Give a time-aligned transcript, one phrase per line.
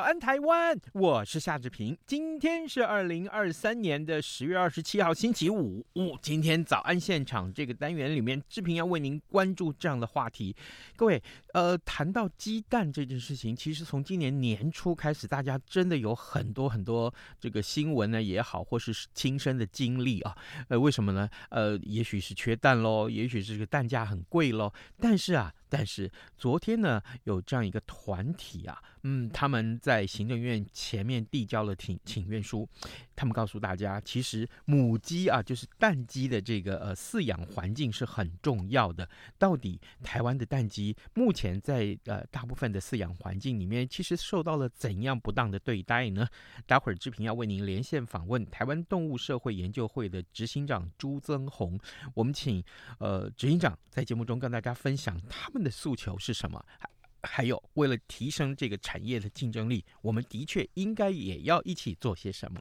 [0.00, 0.80] 早安，台湾！
[0.94, 1.94] 我是夏志平。
[2.06, 5.84] 今天是二零二三年的十月二十七号，星期五。
[5.92, 10.56] 哦，今天早安现场这个单元里面，志平要为您关注这样的话题。
[10.96, 20.34] 各位，呃，谈到鸡蛋这件事情，其实从今年年初开始，大家真的有很多很多这个新闻呢也好，或是亲身的经历啊。
[20.68, 21.28] 呃，为什么呢？
[21.50, 24.72] 呃，也许是缺蛋喽，也许是这个蛋价很贵喽。
[24.98, 25.52] 但是啊。
[25.70, 32.68] 但是昨天呢，有这样一个团体啊，嗯，他们在行政院前面递交了请请愿书，
[33.14, 39.08] 他们告诉大家，其实母鸡啊，就是蛋鸡的这个呃饲养环境是很重要的。
[39.38, 46.26] 到底台湾的蛋鸡目前在呃大部分的饲养环境里面，其实受到了怎样不当的对待呢？
[46.66, 51.78] 待会儿志平要为您连线访问台湾动物社会研究会的执行长朱增宏，
[52.14, 52.62] 我们请
[52.98, 56.64] 呃执行长在节目中跟大家分享他们的诉求是什么？
[56.78, 56.88] 还
[57.22, 62.60] 还有，为了提升这个产业的竞争力，我们的确应该也要一起做些什么。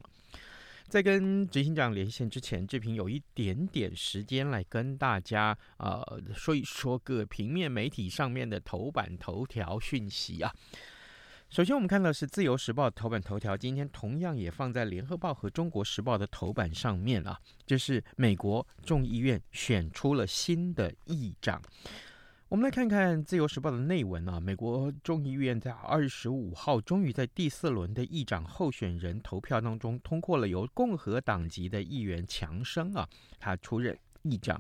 [0.88, 10.52] 在跟执行长连线之前，志平有一点点时间来跟大家呃说一说各平面媒体上面的头版头条讯息啊。
[11.50, 17.39] 首先，我们看到是《自由时报》头版头条，今天同样也放在《联合报》和《中国时报》的头版上面啊。
[17.65, 21.61] 这是美国众议院选出了新的议长。
[22.49, 33.08] 我们来看看《自由时报》的内文啊，美国众议院在二十五号终于在第四轮的议长候选人投票当中通过了由共和党籍的议员强生啊，
[33.39, 34.59] 他出任议长。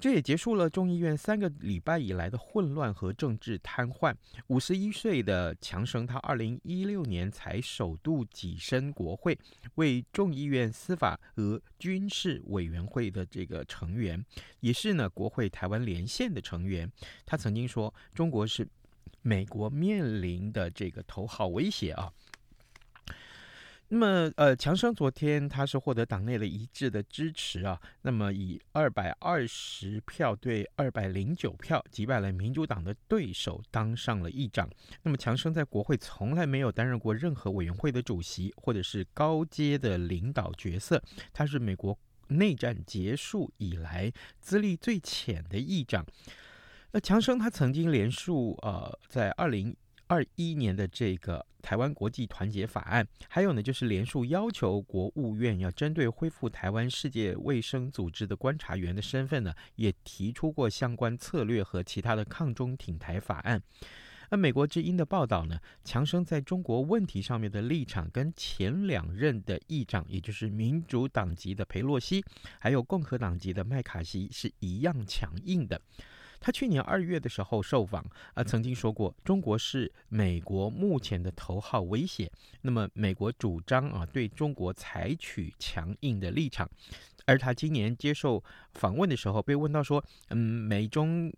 [0.00, 4.14] 这也结束了众议院三个礼拜以来的混乱和政治瘫痪。
[4.48, 9.38] 五十一岁的强生，他二零一六年才首度跻身国会，
[9.76, 14.22] 为众议院司法和军事委员会的这个成员，
[14.60, 16.90] 也是呢国会台湾连线的成员。
[17.24, 18.68] 他曾经说：“中国是
[19.22, 22.12] 美国面临的这个头号威胁啊。”
[23.88, 34.68] 那么，呃，强生昨天他是获得党内的一致的支持啊，那么以二百二十票对二百零九票击败了民主党的对手，当上了议长。
[35.02, 41.00] 那么强生在国会从来没有担任过任何委员会的主席或者是高阶的领导角色，
[41.32, 41.96] 他是美国
[42.28, 46.04] 内战结束以来资历最浅的议长。
[46.90, 49.76] 那强生他曾经连署呃，在二零。
[50.14, 63.60] 二一年的这个台湾国际团结法案，还有呢，就是连署要求国务院要针对恢复台湾世界卫生组织的观察员的身份呢，也提出过相关策略和其他的抗中挺台法案。
[64.30, 72.24] 而美国之音的报道呢，强生在中国问题上面的立场跟前两任的议长，也就是民主党籍的裴洛西，
[72.60, 75.80] 还有共和党籍的麦卡锡是一样强硬的。
[76.44, 82.30] 他去年二月的时候受访，啊，曾经说过，中国是美国目前的头号威胁。
[82.60, 86.68] 那么，美国主张啊，对中国采取强硬的立场。
[87.24, 88.44] 而他今年接受
[88.74, 91.32] 访问的时候，被问到说，嗯，美中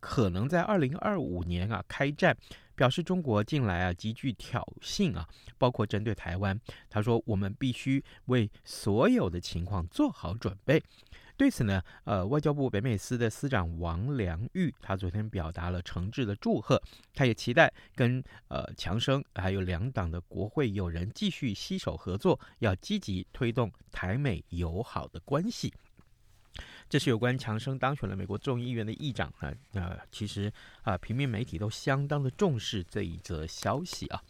[0.00, 2.34] 可能在二零二五年啊开战，
[2.74, 5.28] 表示中国近来啊极具挑衅啊，
[5.58, 6.58] 包括针对台湾。
[6.88, 10.82] 他说，我们必须为所有的情况做好准备。
[11.36, 16.82] 对此呢，呃，外交部北美司的司长王良玉，他昨天表达了诚挚的祝贺，
[17.14, 25.74] 他也期待跟呃强生还有两党的国会友人继续携手合作，要积极推动台美友好的关系。
[26.88, 30.50] 这是有关强生当选了美国众议院的议长啊，呃，其实
[30.84, 34.22] 啊，平面媒体都相当的重视这一则消息啊。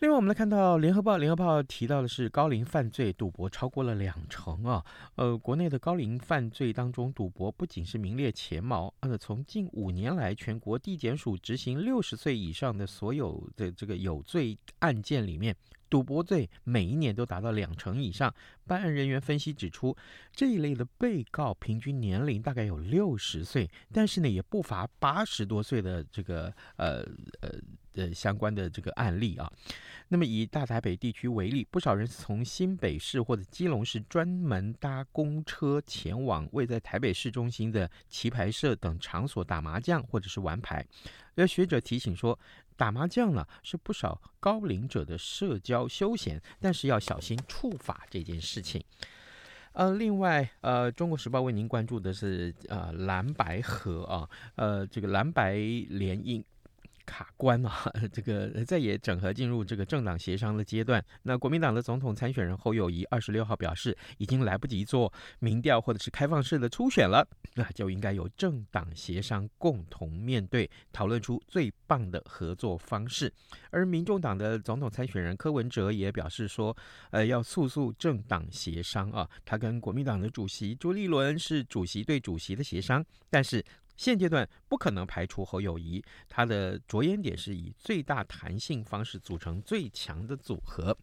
[0.00, 4.84] 另外，我们来看到《联合报》，《联合报》提到的是高龄犯罪赌博超过了两成啊。
[5.14, 8.92] 呃，国内的高龄犯罪当中，赌博不仅是名列前茅。
[9.00, 15.56] 呃，从近五年来，全国地检署执行六十岁以上的所有的这个有罪案件里面，
[15.88, 18.32] 赌博罪每一年都达到两成以上。
[18.66, 19.96] 办案人员分析指出，
[20.30, 26.98] 这一类的被告平均年龄大概有六十岁，但是呢，也不乏八十多岁的这个呃
[27.40, 27.50] 呃。
[27.96, 29.50] 的相关的这个案例啊。
[30.08, 40.86] 那么以大台北地区为例，不少人是从新北市或者基隆市专门搭公车前往位在台北市中心的棋牌社等场所打麻将或者是玩牌。
[41.34, 42.38] 而学者提醒说，
[42.76, 48.80] 打麻将呢是不少高龄者的社交休闲，但是要小心触法这件事情。
[49.72, 56.42] 呃，另外，呃，《中国时报》为您关注的是呃蓝白合啊，呃，这个蓝白联姻。
[57.06, 61.02] 卡关啊， 这个再也整合进入这个政党协商的阶段。
[61.22, 73.32] 那国民党的总统参选人侯友谊二十六号表示，已经来不及做民调或者是开放式的初选了，那就应该由政党协商共同面对，讨论出最棒的合作方式。
[73.70, 76.76] 而民众党的总统参选人柯文哲也表示说，
[77.10, 83.64] 呃，要速速政党协商啊，他跟国民党的主席朱立伦是主席对主席的协商，但是。
[83.96, 90.96] 现阶段不可能排除侯友谊，他的着眼点是以最大弹性方式组成最强的组合。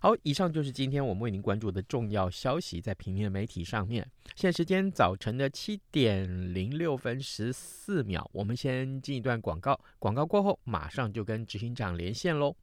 [0.00, 4.06] 好，以上就是今天我们为您关注的重要消息，在平面媒体上面。
[4.36, 12.54] 现在时间早晨的七点零六分十四秒，我们先进一段广告，广告过后马上就跟执行长连线喽。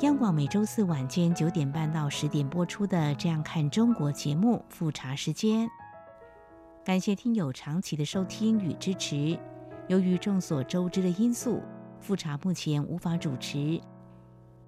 [0.00, 5.68] 央广每周四晚间九点半到十点播出的《这样看中国》节目复查时间，
[6.82, 9.38] 感谢听友长期的收听与支持。
[9.88, 11.62] 由于众所周知的因素，
[12.00, 13.78] 复查目前无法主持，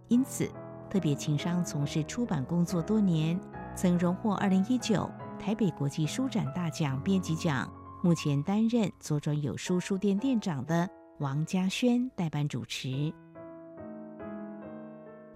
[0.08, 0.50] 因此
[0.90, 3.40] 特别情商从事出版工作多年，
[3.74, 10.86] 曾荣获二零一九台北国际书展大奖编辑奖，目前担任左转有书书店店长的
[11.20, 13.10] 王嘉轩代班主持。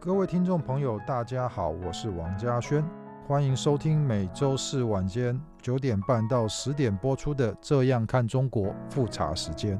[0.06, 2.80] 各位听众朋友，大家好，我是王嘉轩，
[3.26, 9.76] 欢迎收听每周四晚间九点半到十点播出的《这样看中国》复查时间。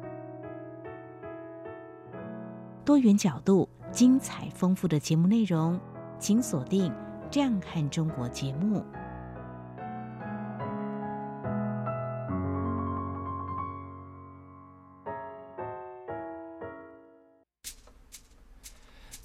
[2.83, 5.79] 多元角度、精彩丰富的节目内容，
[6.19, 6.91] 请锁定
[7.31, 8.83] 《这样看中国》节目。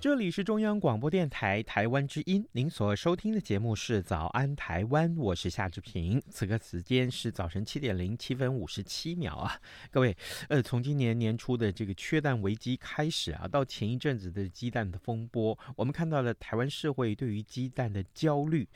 [0.00, 6.22] 这里是中央广播电台台湾之音，您所收听的节目是《早安台湾》，我是夏志平。
[6.30, 9.60] 此刻时间是早晨七点零七分五十七秒啊，
[9.90, 10.16] 各位，
[10.48, 18.68] 呃，从今年年初的这个缺蛋危机开始啊，到前一阵子的鸡蛋的风波，我们看到了台湾社会对于鸡蛋的焦虑，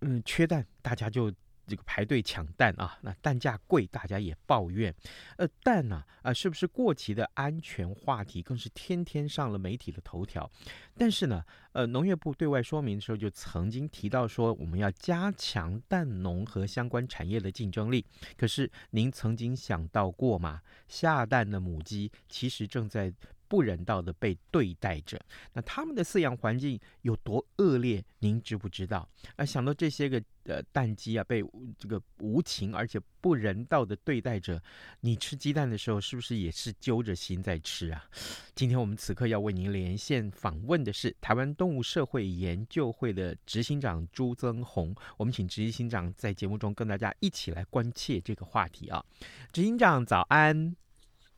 [0.00, 1.30] 嗯，缺蛋，大家就。
[1.70, 4.92] 这个排队抢蛋啊，那蛋价贵，大家也抱怨。
[5.36, 10.50] 呃，蛋呢，啊，是不是过期的安全话题，更是天天上了媒体的头条。
[10.98, 18.04] 但是呢，呃，农业部对外说明的时候，就曾经提到说，我们要加强蛋农和相关产业的竞争力。
[18.36, 20.60] 可是，您曾经想到过吗？
[20.88, 23.14] 下蛋的母鸡其实正在。
[23.50, 25.20] 不人道的被对待着，
[25.52, 28.02] 那他们的饲养环境有多恶劣？
[28.20, 29.08] 您知不知道？
[29.34, 31.42] 啊，想到这些个呃蛋鸡啊，被
[31.76, 34.62] 这个无情而且不人道的对待着，
[35.00, 38.08] 你吃鸡蛋的时候是不是也是揪着心在吃啊？
[38.54, 49.04] 今天我们此刻要为您连线访问的是台湾动物社会研究会的执行长朱增宏，我们请执行长在节目中跟大家一起来关切这个话题啊。
[49.52, 50.76] 执行长早安。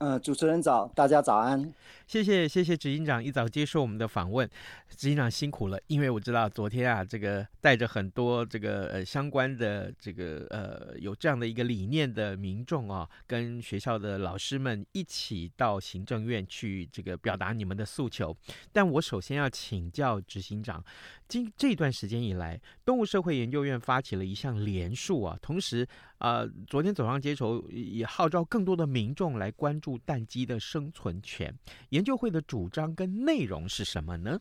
[0.02, 1.73] 呃，主持人早，大家早安。
[2.09, 4.50] 谢谢谢谢执行长一早接受我们的访问，
[4.88, 18.37] 执行长辛苦了，因为我知道昨天啊，这个带着很多这个呃相关的这个呃有这样的一个理念的民众啊，跟学校的老师们一起到行政院去这个表达你们的诉求。
[18.73, 20.85] 但我首先要请教执行长，
[21.28, 25.87] 今这段时间以来，动物社会研究院发起了一项联署啊，同时。
[26.23, 31.52] 啊、呃，昨天走上街头，也号召更多的民众来关注蛋鸡的生存权。
[31.88, 34.38] 研究会的主张跟内容是什么呢？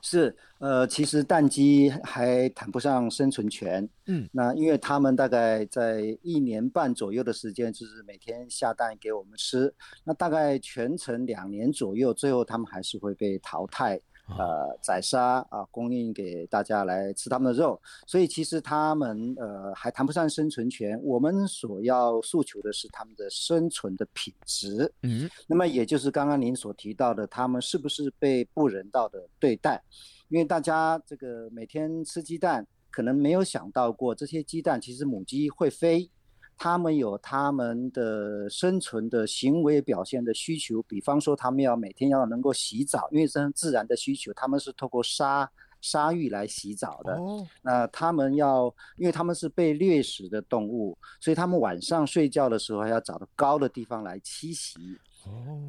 [0.00, 14.00] 是，呃，其实蛋鸡还谈不上生存权，嗯，那因为他们大概在一年半左右的时间，就是每天下蛋给我们吃，那大概全程两年左右，最后他们还是会被淘汰。
[14.36, 17.80] 呃宰杀啊，供应给大家来吃他们的肉。
[18.06, 24.92] 所以其实他们呃还谈不上生存权，我们所要诉求的是他们的生存的品质。
[25.02, 29.82] 嗯，那么也就是刚刚您所提到的，他们是不是被不人道的对待？
[30.28, 36.10] 因为大家这个每天吃鸡蛋，可能没有想到过这些鸡蛋其实母鸡会飞。
[36.58, 45.48] 他们有他们的生存的行为表现的需求，比方说他们要每天要能够洗澡，因为这是自然的需求，他们是透过沙
[45.80, 47.14] 沙浴来洗澡的。
[47.14, 54.98] 哦，那他们要，因为他们是被掠食的动物，所以他们晚上睡觉的时候还要找到高的地方来栖息。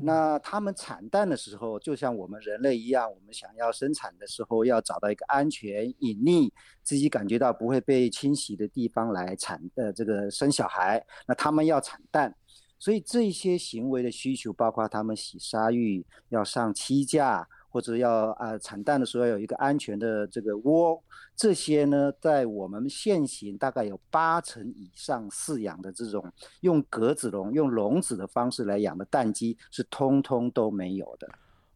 [0.01, 6.49] 那他们产蛋的时候，就像我们人类一样，我们想要生产的时候，要找到一个安全、隐匿、
[6.81, 11.05] 自己感觉到不会被侵袭的地方来产呃这个生小孩。
[11.27, 12.33] 那他们要产蛋，
[12.79, 17.47] 所以这些行为的需求，包括他们洗沙浴、要上栖架。
[17.69, 21.01] 或者要啊产蛋的时候要有一个安全的这个窝，
[21.35, 31.29] 这些呢，在我们现行大概有八成以上饲养的这种用格子笼、用笼子的方式来养的蛋鸡是通通都没有的。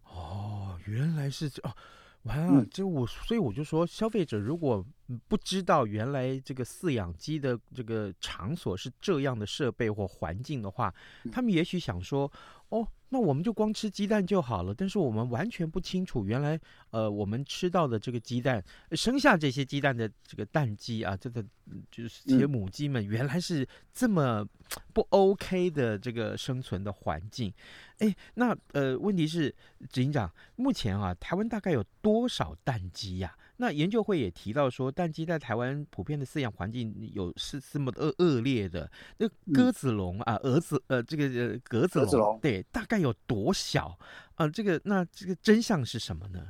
[0.06, 1.72] 哦，原来是这哦，
[2.24, 4.86] 哇，嗯，这我所以我就说，消费者如果
[5.28, 10.94] 不知道原来这个饲养鸡的这个场所是这样的设备或环境的话，
[11.32, 12.32] 他们也许想说，
[12.70, 12.88] 哦。
[13.14, 21.46] 那我们就光吃鸡蛋就好了，但是我们完全不清楚，原来呃，我们吃到的这个鸡蛋，生下这些鸡蛋的这个蛋鸡啊，这个
[21.92, 24.44] 就是这些母鸡们，原来是这么
[24.94, 27.54] 不 OK 的这个生存的环境。
[28.00, 29.54] 哎，那呃，问题是
[29.92, 33.38] 执行长，目前啊，台湾大概有多少蛋鸡呀？
[33.64, 38.92] 那研究会也提到说，蛋鸡在台湾普遍的饲养环境有是这么恶恶劣的。
[39.18, 43.98] 那鸽子笼啊，蛾子呃，这个呃鸽子笼，对，大概有多小？
[44.36, 46.46] 啊、呃，这个那这个真相是什么呢？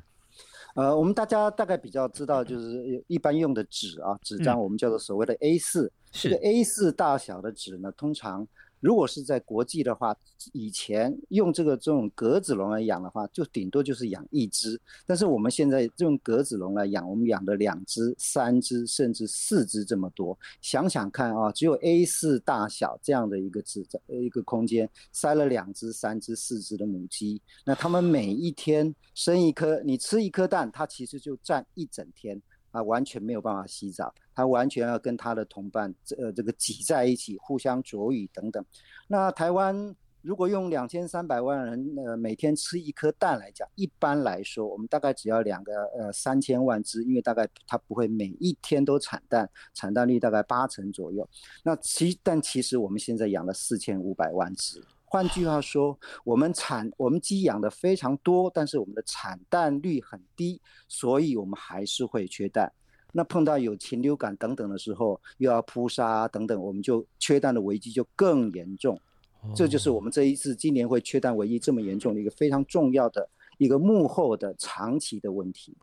[0.73, 8.47] 呃，我们大家大概比较知道，就是一般用的纸啊，纸张我们叫做所谓的 A 四、嗯，这个 A 四大小的纸呢，通常。
[8.83, 10.13] 如果是在国际的话，
[10.51, 14.77] 以前用这个这种格子笼来养的话，就顶多就是养一只。
[15.07, 20.37] 但是我们现在用格子笼来养，我们养的两只、三只，甚至四只这么多。
[20.59, 32.41] 想想看啊，只有 A4 大小这样的一个纸一个空间，塞了两只、三只、四只的母鸡，那它们每一天生一颗，你吃一颗蛋，它其实就占一整天。
[32.71, 38.63] 啊完全没有办法洗澡，他完全要跟他的同伴这，呃，这个挤在一起，互相啄羽等等。
[39.07, 51.27] 那台湾如果用两千三百万人，呃，每天吃一颗蛋来讲，一般来说，我们大概只要两个，呃，三千万只，因为大概它不会每一天都产蛋，产蛋率大概八成左右。
[51.63, 54.81] 那其但其实我们现在养了四千五百万只。
[55.03, 62.71] 换句话说，我们产我们鸡养的非常多，但是我们的产蛋率很低，所以我们还是会缺蛋。
[63.13, 68.99] 那碰到有禽流感等等的时候，又要扑杀等等，我们就缺蛋的危机就更严重。
[69.55, 75.77] 这就是我们这一次今年会缺蛋危机这么严重的一个非常重要的一个幕后的长期的问题。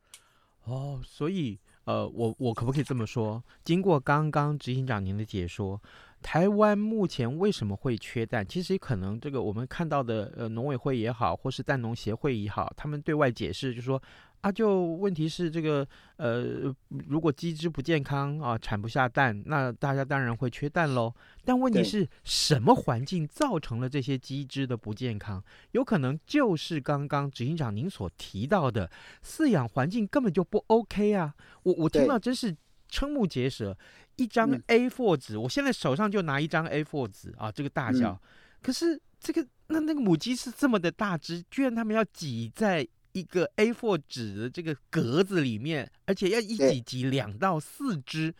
[0.64, 3.42] 哦，所以呃，我我可不可以这么说？
[3.64, 5.80] 经过刚刚执行长您的解说。
[6.22, 8.46] 台湾目前为什么会缺蛋？
[8.46, 14.02] 其实可能这个我们看到的，呃，农委会也好，或是蛋农协会也好，他们对外解释就是说，
[14.40, 16.74] 啊，就问题是这个，呃，
[17.08, 21.12] 如果鸡只不健康啊，产不下蛋，那大家当然会缺蛋喽。
[21.44, 25.42] 但问题是什么环境造成了这些鸡只的不健康？
[25.72, 28.90] 有可能就是刚刚执行长您所提到的
[29.22, 31.34] 饲养环境根本就不 OK 啊！
[31.64, 32.56] 我我听到真是
[32.90, 33.76] 瞠目结舌。
[34.16, 38.12] 一张 A4 纸，嗯，我现在手上就拿一张 A4 纸啊，这个大小。
[38.12, 38.20] 嗯、
[38.60, 48.34] 可是这个那那个母鸡是这么的大只，居然他们要挤在一个 A4 纸的这个格子里面，而且要一挤挤两到四只，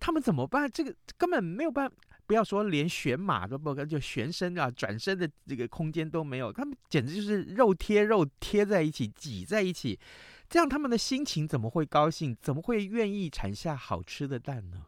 [0.00, 0.70] 他们怎么办？
[0.70, 1.94] 这个根本没有办法，
[2.26, 9.98] 不要说连旋马都不，就旋身啊转身的这个空间都没有，他们简直就是肉贴肉贴在一起，挤在一起，
[10.48, 12.36] 这样他们的心情怎么会高兴？
[12.40, 14.86] 怎么会愿意产下好吃的蛋呢？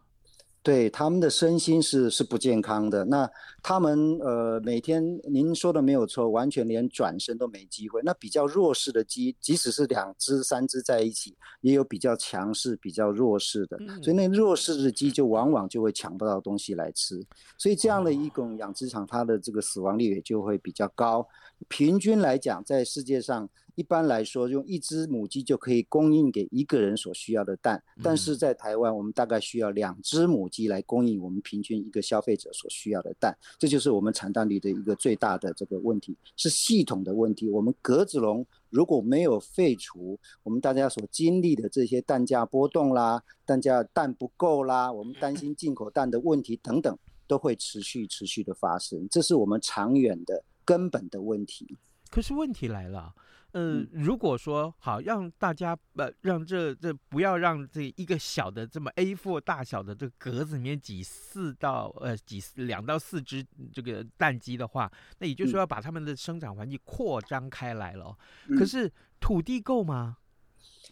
[0.62, 3.02] 对，他们的身心是是不健康的。
[3.06, 3.28] 那
[3.62, 8.02] 他们呃每天您说的没有错，完全连转身都没机会。
[8.04, 13.78] 那比较弱势的鸡，即使是两只三只在一起，也有比较强势、比较弱势的。
[14.02, 17.24] 所以那弱势的鸡就往往就会抢不到东西来吃。
[17.56, 21.26] 所以这样的一种养殖场，它的这个死亡率也就会比较高。
[21.68, 23.48] 平均来讲，在世界上。
[23.74, 37.48] 一般来说，用一只母鸡就可以供应给一个人所需要的蛋，但是在台湾，我们大概需要两只母鸡来供应我们平均一个消费者所需要的蛋，这就是我们产蛋率的一个最大的这个问题，是系统的问题。
[37.48, 46.96] 我们格子笼如果没有废除我们大家所经历的这些蛋价波动啦，蛋价蛋不够啦，我们担心进口蛋的问题等等，
[47.26, 51.76] 都会持续持续的发生，这是我们长远的根本的问题。
[52.10, 53.14] 可是问题来了。
[53.52, 64.88] 呃，如果说好让大家呃让这这不要让这一个小的这么 A4 大小的这个格子里面挤四到呃挤两到四只这个蛋鸡的话，
[65.18, 68.16] 那也就是说要把它们的生长环境扩张开来了。
[68.46, 68.88] 嗯、可是
[69.18, 70.18] 土地够吗？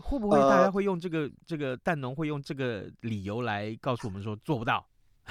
[0.00, 4.84] 会不会大家会用这个、呃、这个蛋农会用这个理由来告诉我们说做不到？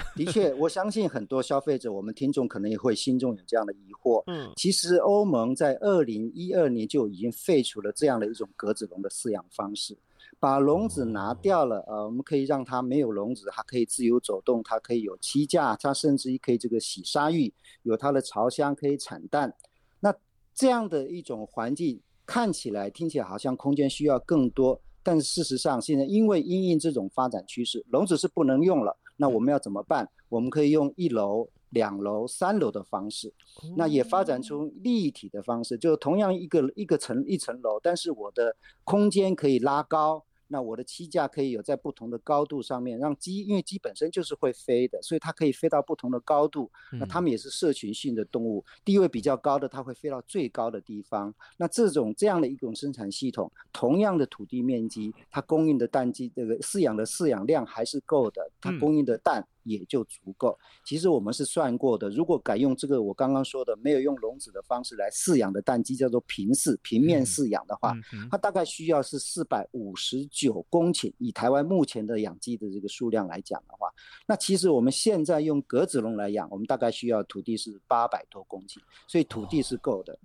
[0.14, 4.22] 的确，我相信很多消费者，我们听众可能也会心中有这样的疑惑。
[4.26, 9.98] 嗯，其实欧盟在二零一二年就已经废除了这样的一种格子笼的饲养方式，
[10.38, 11.84] 把笼子拿掉了。
[11.88, 17.52] 呃，我们可以让它没有笼子，它可以自由走动，它可以有栖架，它甚至于可以这个洗沙浴，
[17.82, 19.52] 有它的巢箱可以产蛋。
[20.00, 20.14] 那
[20.54, 28.96] 这样的一种环境看起来、听起来好像空间需要更多，但事实上现在因为因应这种发展趋势，笼子是不能用了。
[29.18, 30.08] 那我们要怎么办？
[30.30, 33.34] 我们可以用一楼、两楼、三楼的方式，
[33.76, 40.24] 那也发展出立体的方式，就同样一个一个层一层楼，但是我的空间可以拉高。
[40.48, 46.70] 那我的机架可以有在不同的高度上面，让鸡，因为鸡本身就是会飞的，所以它可以飞到不同的高度。
[46.92, 51.34] 那它们也是社群性的动物，地位比较高的，它会飞到最高的地方。
[51.56, 59.46] 那这种这样的一种生产系统，同样的土地面积，它供应的蛋鸡这个饲养的饲养量还是够的，它供应的蛋。
[59.68, 60.58] 也就足够。
[60.84, 67.94] 其实我们是算过的，如果改用这个我刚刚说的没有用笼子的方式来饲养的蛋鸡，叫做平饲、平面饲养的话，
[68.30, 71.12] 它大概需要是四百五十九公顷。
[71.18, 73.88] 以台湾目前的养鸡的这个数量来讲的话，
[74.26, 80.18] 那其实我们现在用格子笼来养，我们大概需要土地是八百多公顷，所以土地是够的。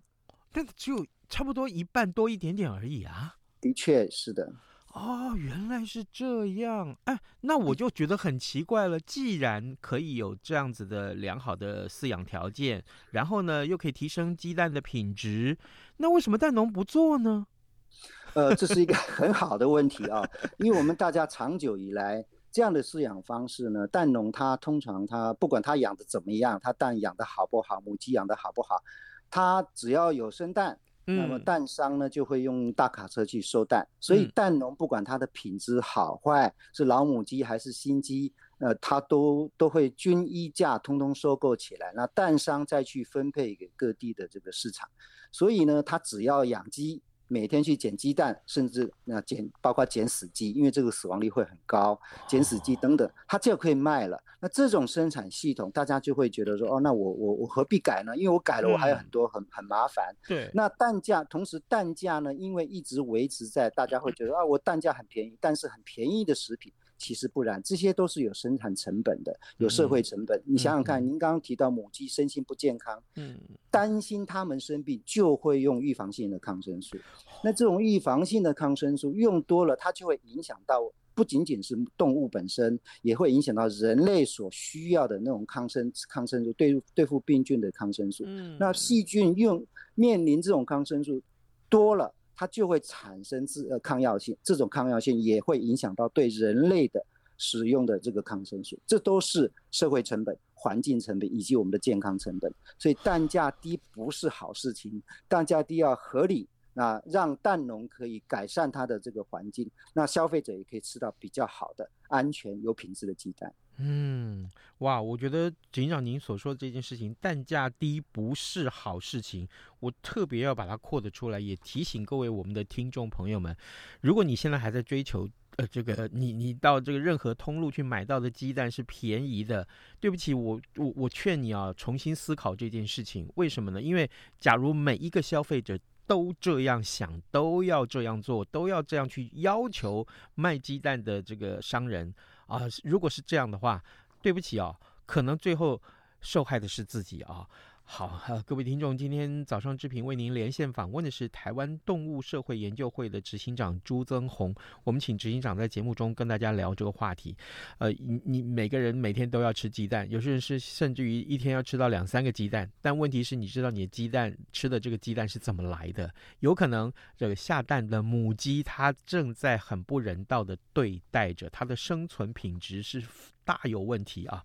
[0.51, 3.35] 但只有差不多一半多一点点而已啊。
[3.59, 4.51] 的确是的。
[4.93, 9.00] 哦，原来是这样，哎，那我就觉得很奇怪了。
[9.00, 15.57] 既然可以有这样子的良好的饲养条件，然后呢，又可以提升鸡蛋的品质，
[15.97, 17.47] 那为什么蛋农不做呢？
[18.35, 20.23] 呃，这是一个很好的问题啊，
[20.60, 28.84] 因为我们大家长久以来这样的饲养方式呢，蛋农他通常他不管他养的怎么样，他蛋养的好不好，母鸡养的好不好，
[29.32, 30.77] 他只要有生蛋。
[31.06, 44.89] 那么蛋商呢，就会用大卡车去收蛋，所以蛋农不管它的品质好坏，是老母鸡还是新鸡，呃，它都都会均一价通通收购起来，那蛋商再去分配给各地的这个市场，
[45.32, 47.02] 所以呢，它只要养鸡。
[47.27, 54.21] 每天去捡鸡蛋，甚至那捡包括捡死鸡，因为这个死亡率会很高，捡死鸡等等，它就可以卖了。
[54.39, 58.15] 那这种生产系统，大家就会觉得说，哦，那我我我何必改呢？
[58.17, 60.13] 因为我改了，我还有很多很很麻烦。
[60.27, 60.51] 对。
[60.53, 66.71] 那蛋价，同时蛋价呢，因为一直维持在，大家会觉得啊，我蛋价很便宜，但是很便宜的食品。
[66.97, 70.38] 其实不然，这些都是有生产成本的，有社会成本。
[70.39, 73.38] 嗯、你想想看，嗯、您刚刚提到母鸡身心不健康，嗯，
[73.69, 76.97] 担心它们生病，就会用预防性的抗生素。
[77.43, 80.82] 那这种预防性的抗生素用多了，它就会影响到
[81.13, 88.23] 不仅仅是动物本身，也会影响到人类所需要的那种抗生抗生素，对对付病菌的抗生素。
[88.27, 91.21] 嗯，那细菌用面临这种抗生素
[91.69, 92.13] 多了。
[92.43, 97.01] 它就会产生自呃抗药性，这种抗药性也会影响到对人类的
[97.38, 102.53] 使用的这个抗生素，这都是社会成本、环境成本以及我们的健康成本。
[102.77, 113.53] 所以蛋价低不是好事情，蛋价低要合理，那让蛋农可以改善它的这个环境，那消费者也可以吃到比较好的、安全、有品质的鸡蛋。
[113.77, 114.47] 嗯，
[114.79, 119.47] 哇，我觉得警长您所说的这件事情，蛋价低不是好事情，
[119.79, 123.55] 我特别要把它扩得出来，也提醒各位我们的听众朋友们，
[124.01, 129.67] 如果你现在还在追求，呃，这个你你到这个任何通路去买到的鸡蛋是便宜的，
[129.99, 133.81] 对不起，我我我劝你啊，重新思考这件事情，为什么呢？
[133.81, 134.09] 因为
[134.39, 140.05] 假如每一个消费者都这样想，都要这样做，都要这样去要求
[140.36, 142.13] 卖鸡蛋的这个商人。
[142.47, 143.84] 啊，如果是这样的话，
[144.21, 144.75] 对不起啊，
[145.06, 145.82] 可能最后
[146.21, 147.47] 受害的是自己啊。
[147.86, 154.56] 好，呃，各位听众，今天早上之平为您连线访问的是台湾动物社会研究会的执行长朱增宏。
[154.84, 157.36] 我们请执行长在节目中跟大家聊这个话题。
[157.78, 162.67] 呃，你你每个人每天都要吃鸡蛋，有些人是甚至于一天要吃到两三个鸡蛋。
[162.82, 166.12] 但问题是，你知道你的鸡蛋吃的这个鸡蛋是怎么来的？
[166.39, 173.04] 有可能这个下蛋的母鸡，它正在很不人道的对待着，它的生存品质是
[173.43, 174.43] 大有问题啊。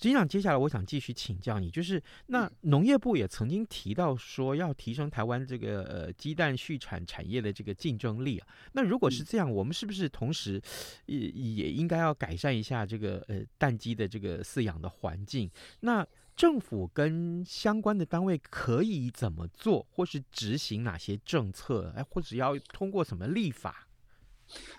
[0.00, 8.48] 执行长，接下来我想继续请教你，就是那农业部也曾经提到说要提升台湾这个呃鸡蛋畜产产业的这个竞争力啊。
[8.72, 10.58] 那如果是这样，我们是不是同时
[11.04, 15.50] 也也应该要改善一下这个呃蛋鸡的这个饲养的环境？
[15.80, 21.92] 那政府跟相关的单位可以怎么做，或是执行哪些政策？
[21.94, 23.86] 哎，或者要通过什么立法？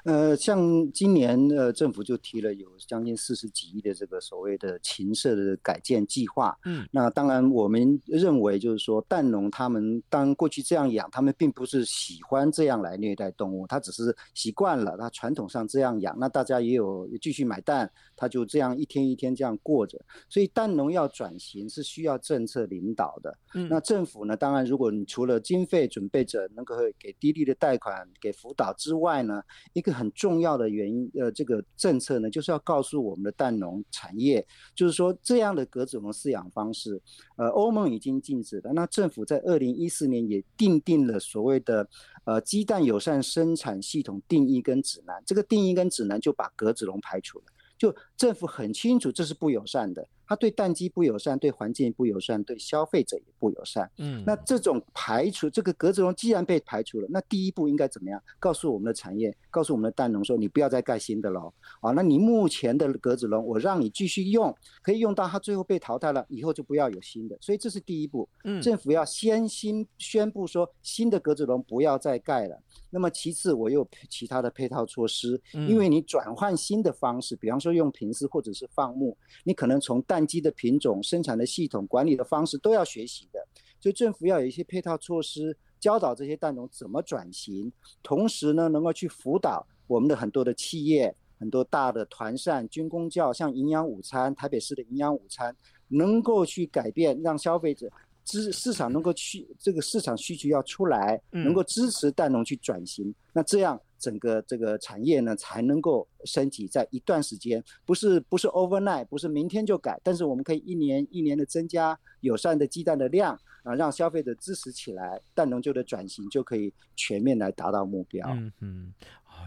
[0.04, 6.58] 呃，像今年呃，政府就提了有将近四十几亿的这个所谓的禽舍的改建计划。
[6.66, 20.00] 嗯，那当然我们认为就是说，蛋农他们当过去这样养，他们并不是喜欢这样来虐待动物，他只是习惯了，他传统上这样养，那大家也有继续买蛋，他就这样一天一天这样过着。
[20.30, 23.38] 所以蛋农要转型是需要政策领导的。
[23.54, 29.42] 嗯，那政府呢，当然如果你除了经费准备着能够给低利的贷款给辅导之外呢，
[29.74, 34.46] 一个很重要的原因，呃，这个政策呢，就是要告诉我们的蛋农产业，
[34.76, 37.02] 就是说这样的鸽子笼饲养方式，
[37.38, 38.72] 呃，欧盟已经禁止了。
[38.74, 41.88] 那政府在二零一四年也订定了所谓的
[42.26, 47.46] 呃鸡蛋友善生产系统定义跟指南，这个定义跟指南就把鸽子笼排除了，
[47.78, 50.08] 就政府很清楚这是不友善的。
[50.32, 53.92] 它对蛋鸡不友善，对环境不友善，对消费者也不友善。
[53.98, 58.24] 嗯，那这种排除这个格子笼既然被排除了，那第一步应该怎么样？
[58.40, 61.54] 告诉我们的产业，告诉我们的蛋农说，你不要再盖新的了。
[61.82, 67.38] 啊，那你目前的格子笼，我让你继续用，可以用到它最后被淘汰了，以后就不要有新的。
[67.42, 68.30] 所以这是第一步。
[68.46, 72.58] 嗯，政府要先新宣布说，新的格子笼不要再盖了。
[72.90, 83.40] 那么其次，我有其他的配套措施，因为你转换新的方式，比方说用平饲或者是放牧，你可能从蛋鸡的品种、生产的系统、管理的方式都要学习的，
[83.80, 95.56] 所以政府要有一些配套措施，教导这些蛋农怎么转型，同时呢，能够去辅导我们的很多的企业、很多大的团膳、军工教，像营养午餐、台北市的营养午餐，
[95.88, 97.92] 能够去改变，让消费者。
[98.24, 118.28] 支市场能够去这个市场需求要出来，能够支持蛋农去转型，嗯、那这样整个这个产业呢才能够升级，在一段时间，不是不是 overnight，不是明天就改，但是我们可以一年一年的增加友善的鸡蛋的量啊，让消费者支持起来，蛋农就的转型就可以全面来达到目标。
[118.32, 118.94] 嗯嗯。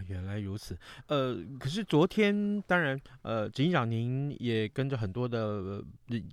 [0.07, 0.77] 原来如此。
[1.07, 5.83] 呃，可是昨天，当然，呃，执行长您也跟着很多的、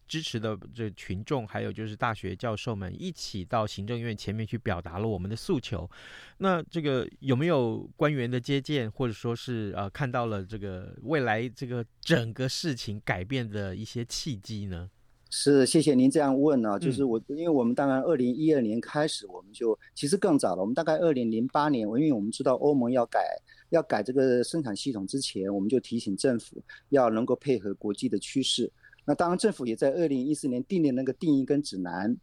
[0.08, 5.90] 支持的这群众，还有就是大学教授们一起到行政院前面去表达了我们的诉求。
[6.38, 14.90] 那这个有没有官员的接见，或者说是呃看到了这个未来这个整个事情改变的一些契机呢？
[15.34, 23.22] 是，谢谢您这样问啊，就是我，因为我们当然二零一二年开始，我们就其实更早了，我们大概二零零八年，因为我们知道欧盟要改
[23.70, 28.70] 要改这个生产系统之前，我们就提醒政府要能够配合国际的趋势。
[29.06, 32.16] 那当然，政府也在二零一四年订立那个定义跟指南。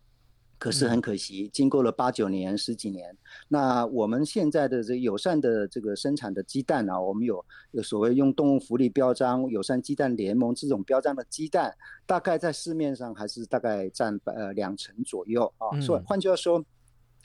[0.59, 3.17] 可是很可惜，经过了八九年、十几年，
[3.47, 11.73] 那我们现在的这友善的这个生产的鸡蛋啊，我们有有所谓用动物福利标章、友善鸡蛋联盟这种标章的鸡蛋，
[12.07, 15.81] 大概在市面上还是大概占呃两成左右啊。
[15.81, 16.65] 所以换句话说，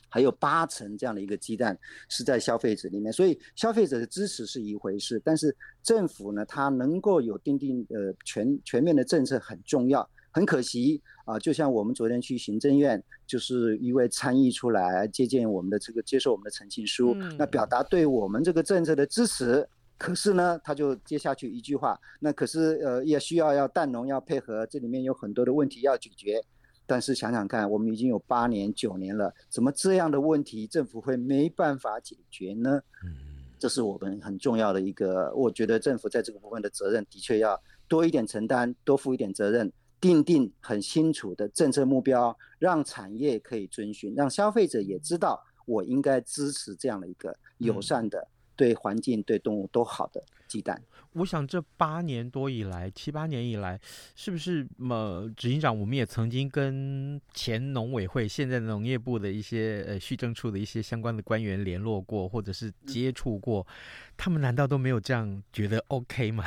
[0.09, 1.75] 还有八成这样的一个鸡蛋
[2.09, 3.11] 是在消费者里面。
[3.11, 10.07] 所以消费者的支持是一回事，但是政府呢，它能够有定定呃全全面的政策很重要。
[10.33, 19.65] 很可惜啊，就像我们昨天去行政院，就是一位参议出来接见我们的这个接受我们的陈情书，嗯、那表达对我们这个政策的支持。
[19.95, 26.43] 可是呢，他就接下去一句话，那可是呃也需要要蛋农要配合，这里面有很多的问题要解决。
[26.85, 32.81] 但是想想看，我们已经有八年九年了，怎么这样的问题政府会没办法解决呢？
[33.05, 33.15] 嗯，
[33.57, 39.71] 这是我们很重要的一个，我觉得政府在这个部分的责任的确要多一点承担，多负一点责任。
[40.03, 50.81] 订定很清楚的政策目标，让产业可以遵循，让消费者也知道我应该支持这样的一个友善的、对环境、对动物都好的鸡蛋。
[51.13, 53.79] 我想这八年多以来，七八年以来，
[54.13, 63.73] 是不是呃，执行长，我们也曾经跟前农委会、现在农业部的一些呃畜政处的一些相关的官员联络过，或者是接触过，嗯、
[64.17, 66.43] 他们难道都没有这样觉得 OK 吗？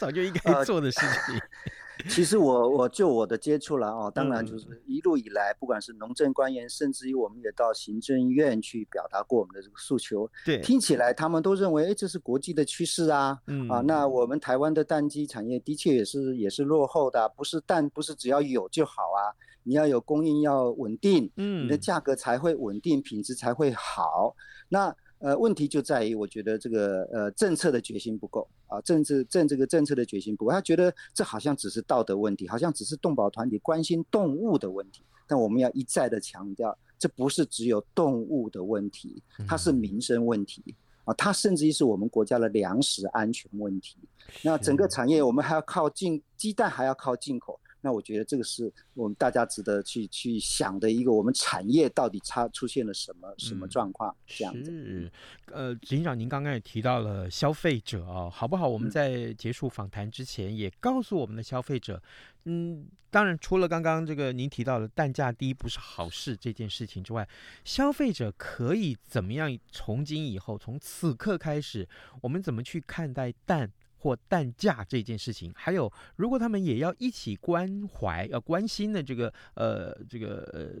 [0.00, 1.34] 早就应该做的事情。
[1.36, 1.40] 呃
[2.08, 10.26] 其实我我就我的接触了哦，当然就是一路以来，不管是农政官员，甚至于我们也到行政院去表达过我们的这个诉求。
[10.46, 13.38] 对，听起来他们都认为，哎，这是国际的趋势啊。
[13.48, 24.34] 嗯啊，那我们台湾的蛋鸡产业的确也是也是落后的，不是蛋不是只要有就好啊，你要有供应要稳定，嗯，你的价格才会稳定，品质才会好。
[24.70, 40.62] 那呃，问题就在于我觉得这个呃政策的决心不够啊，政治政这个政策的决心不够，他觉得这好像只是道德问题，好像只是动保团体关心动物的问题，但我们要一再的强调，这不是只有动物的问题，它是民生问题。
[40.66, 43.96] 嗯啊，它甚至于是我们国家的粮食安全问题。
[44.42, 47.58] 那整个产业我们还要靠进鸡蛋，还要靠进口。
[47.80, 54.14] 那我觉得这个是我们大家值得去去想的一个，我们产业到底差出现了什么什么状况？
[54.26, 54.70] 这样子。
[54.70, 55.12] 是，
[55.46, 58.68] 呃，执行长，您刚刚也提到了消费者啊、哦，好不好？
[58.68, 62.02] 我们在结束访谈之前，也告诉我们的消费者，
[62.44, 67.28] 嗯，当然除了刚刚这个您提到的蛋价低不是好事这件事情之外，
[67.64, 69.58] 消费者可以怎么样？
[69.70, 71.88] 从今以后，从此刻开始，
[72.22, 73.72] 我们怎么去看待蛋？
[74.00, 80.80] 或蛋价这件事情，还有如果他们也要一起关怀、要关心的这个呃这个呃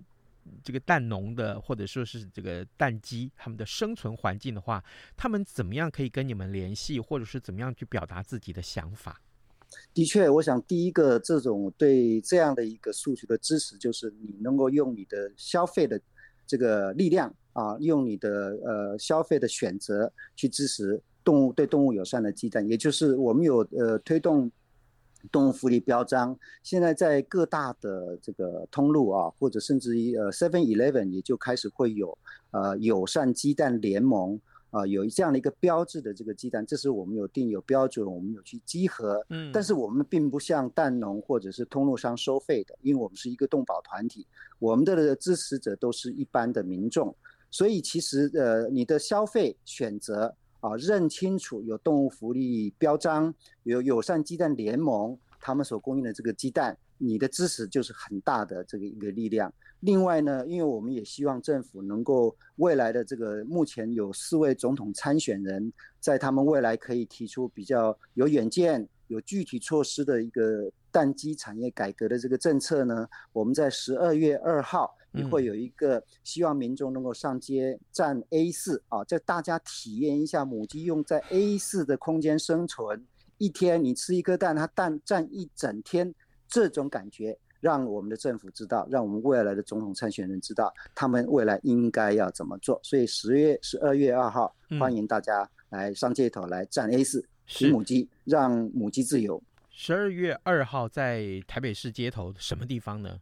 [0.64, 4.82] 这个蛋农的，或者说是这个蛋鸡他们的生存环境的话，
[5.18, 9.20] 他们怎么样可以跟你们联系，或者是怎么样去表达自己的想法？
[9.92, 16.00] 的确，我想第一个这种对这样的一个诉求的支持，就是你能够用你的消费的
[16.46, 21.00] 这个力量啊，用你的呃消费的选择去支持。
[21.30, 24.50] 动物对动物友善的鸡蛋，也就是我们有呃推动
[25.30, 32.18] 动物福利标章，现在在各大的这个通路啊，或者甚至于呃 Seven Eleven 也就开始会有
[32.50, 34.40] 呃友善鸡蛋联盟
[34.70, 44.26] 啊，有这样的一个标志的这个鸡蛋，这是我们有定有标准，我们有去集合，嗯，但是我们并不向蛋农或者是通路商收费的，因为我们是一个动保团体，
[44.58, 47.14] 我们的支持者都是一般的民众，
[47.52, 50.34] 所以其实呃你的消费选择。
[50.60, 59.52] 啊，认清楚有动物福利标章，有友善鸡蛋联盟，他们所供应的这个鸡蛋，你的支持就是很大的这个一个力量。
[59.80, 74.94] 另外呢，因为我们也希望政府能够未来的这个目前有四位总统参选人，在他们未来可以提出比较有远见、有具体措施的一个蛋鸡产业改革的这个政策呢，我们在十二月二号。
[75.12, 83.04] 你会有一个希望民众能够上街站 A 四啊，这大家体验一下母鸡用在 A 四的空间生存，
[83.38, 86.14] 一天你吃一颗蛋，它蛋站一整天，
[86.48, 92.80] 这种感觉让我们的政府知道，让我们未来的总统参选人知道，他们未来应该要怎么做。
[92.82, 99.42] 所以十月十二月二号，欢迎大家来上街头来站 A 四，吃母鸡，让母鸡自由。
[99.70, 103.18] 十二月二号在台北市街头什么地方呢？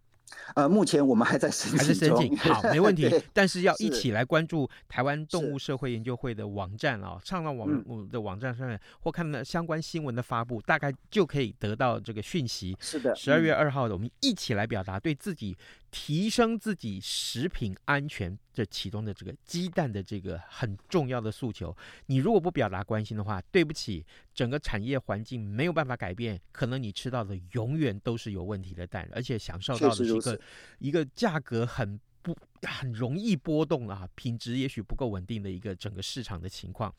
[0.55, 3.09] 呃，目前我们还在申请，还在申请，好，没问题。
[3.33, 12.77] 但是要一起来关注台湾动物社会研究会的网站啊，上到我们我们的网站上面，嗯、或看到相关新闻的发布，大概就可以得到这个讯息。
[12.81, 15.57] 是的，十二月二号的，我们一起来表达对自己。
[15.91, 30.41] 提升自己食品安全这其中的这个鸡蛋的这个很重要的诉求，你如果不表达关心的话，对不起，整个产业环境没有办法改变，可能你吃到的永远都是有问题的蛋，而且享受到的是一个
[30.79, 31.99] 一个价格很。
[32.35, 32.37] 不
[32.67, 36.93] 很容易波动啊，品质也许不够稳定的一个整个市场的情况。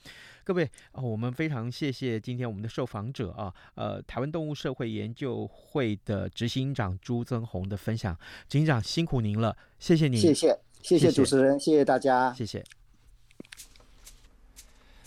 [0.44, 8.18] 各位，哦，我们非常谢谢今天我们的受访者啊，呃，台湾动物社会研究会的执行长朱增宏的分享。
[8.48, 12.63] 执行长辛苦您了，谢谢您，谢谢谢谢主持人，谢谢大家，谢谢。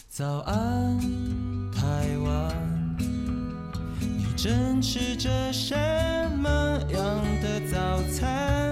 [0.08, 0.98] 早安，
[1.72, 2.96] 台湾，
[3.98, 5.74] 你正吃着什
[6.36, 6.50] 么
[6.92, 8.71] 样的早餐？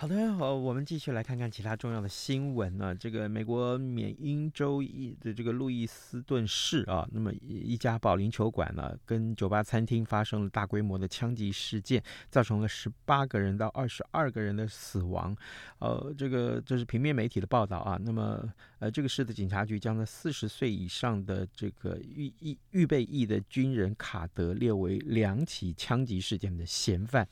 [0.00, 2.94] 好的，好，我们继续来看看其他重要的新闻呢、啊。
[2.94, 15.36] 这个美国缅因州一的这个路易斯顿市啊，那么一家保龄球馆呢、跟酒吧餐厅发生了大规模的枪击事件，造成了十八个人到二十二个人的死亡。
[15.80, 18.00] 呃，这个这是平面媒体的报道啊。
[18.02, 18.42] 那么
[18.78, 27.28] 呃，这个市的警察局将在四十岁以上的这个预预预备役的军人卡德列为两起枪击事件的嫌犯。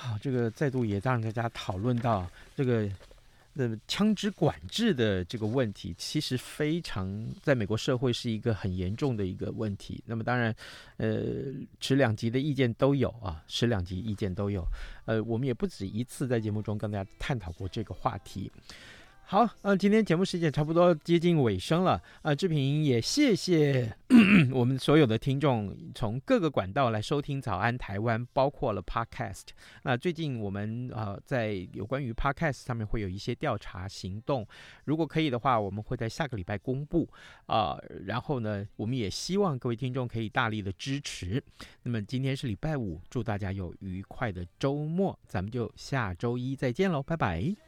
[0.00, 2.88] 好，这个再度也让大家讨论到这个
[3.56, 10.00] 的枪支管制的这个问题，其实非常在美国社会是一个很严重的一个问题。
[10.06, 10.54] 那么当然，
[10.98, 11.18] 呃，
[11.80, 14.64] 持两极的意见都有啊，持两极意见都有。
[15.04, 18.48] 呃，我们也不止一次在节目中跟大家探讨过这个话题。
[19.30, 23.94] 好，嗯、呃，今天节目时间差不多接近尾声了，呃，志平也谢谢
[24.54, 29.48] 我们所有的听众从各个管道来收听《早安台湾》，包括了 Podcast。
[29.82, 34.48] 那最近我们啊、呃，在有关于 Podcast 上面会有一些调查行动，
[34.86, 37.06] 如果可以的话，我们会在下个礼拜公布
[37.44, 41.44] 啊、然后呢，我们也希望各位听众可以大力的支持。
[41.82, 47.67] 那么今天是礼拜五，祝大家有愉快的周末，咱们就下周一再见喽，拜拜。